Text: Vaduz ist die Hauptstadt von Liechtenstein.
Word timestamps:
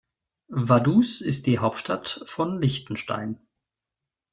Vaduz 0.49 1.21
ist 1.21 1.45
die 1.45 1.59
Hauptstadt 1.59 2.23
von 2.25 2.59
Liechtenstein. 2.59 3.39